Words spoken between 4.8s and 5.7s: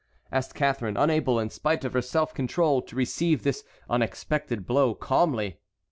calmly.